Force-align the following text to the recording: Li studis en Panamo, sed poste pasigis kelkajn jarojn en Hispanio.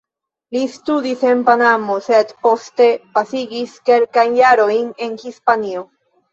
Li 0.55 0.61
studis 0.77 1.21
en 1.31 1.43
Panamo, 1.49 1.99
sed 2.07 2.33
poste 2.47 2.89
pasigis 3.19 3.79
kelkajn 3.93 4.37
jarojn 4.43 4.93
en 5.09 5.17
Hispanio. 5.29 5.89